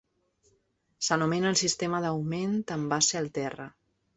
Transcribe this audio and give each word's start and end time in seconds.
S'anomena 1.09 1.51
el 1.51 1.59
sistema 1.63 2.01
d'augment 2.07 2.59
amb 2.79 2.93
base 2.95 3.21
al 3.21 3.33
terra. 3.41 3.73